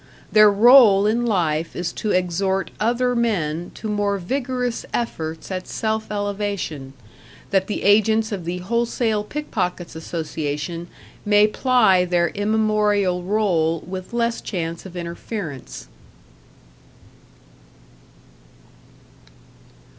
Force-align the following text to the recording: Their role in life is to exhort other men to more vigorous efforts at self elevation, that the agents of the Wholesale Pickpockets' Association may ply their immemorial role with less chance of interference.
Their 0.31 0.49
role 0.51 1.05
in 1.05 1.27
life 1.27 1.75
is 1.75 1.93
to 1.93 2.09
exhort 2.09 2.71
other 2.79 3.15
men 3.15 3.69
to 3.75 3.87
more 3.87 4.17
vigorous 4.17 4.83
efforts 4.95 5.51
at 5.51 5.67
self 5.67 6.09
elevation, 6.09 6.93
that 7.51 7.67
the 7.67 7.83
agents 7.83 8.31
of 8.31 8.43
the 8.43 8.57
Wholesale 8.57 9.23
Pickpockets' 9.23 9.95
Association 9.95 10.87
may 11.23 11.45
ply 11.45 12.03
their 12.03 12.29
immemorial 12.29 13.21
role 13.21 13.81
with 13.81 14.11
less 14.11 14.41
chance 14.41 14.87
of 14.87 14.97
interference. 14.97 15.87